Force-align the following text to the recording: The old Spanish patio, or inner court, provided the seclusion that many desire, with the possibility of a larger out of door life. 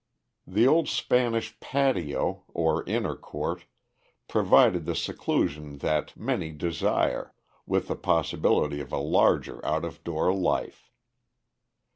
The 0.47 0.67
old 0.67 0.87
Spanish 0.89 1.59
patio, 1.59 2.43
or 2.47 2.83
inner 2.85 3.15
court, 3.15 3.65
provided 4.27 4.85
the 4.85 4.95
seclusion 4.95 5.77
that 5.77 6.17
many 6.17 6.49
desire, 6.51 7.35
with 7.67 7.87
the 7.87 7.95
possibility 7.95 8.81
of 8.81 8.91
a 8.91 8.97
larger 8.97 9.63
out 9.63 9.85
of 9.85 10.03
door 10.03 10.33
life. 10.33 10.89